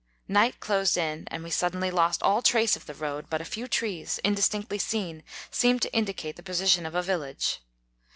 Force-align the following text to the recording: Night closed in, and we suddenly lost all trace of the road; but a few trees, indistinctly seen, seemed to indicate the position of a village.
Night 0.27 0.59
closed 0.59 0.97
in, 0.97 1.25
and 1.29 1.43
we 1.43 1.51
suddenly 1.51 1.91
lost 1.91 2.23
all 2.23 2.41
trace 2.41 2.75
of 2.75 2.87
the 2.87 2.95
road; 2.95 3.27
but 3.29 3.39
a 3.39 3.45
few 3.45 3.67
trees, 3.67 4.19
indistinctly 4.23 4.79
seen, 4.79 5.21
seemed 5.51 5.83
to 5.83 5.93
indicate 5.93 6.37
the 6.37 6.41
position 6.41 6.87
of 6.87 6.95
a 6.95 7.03
village. 7.03 7.61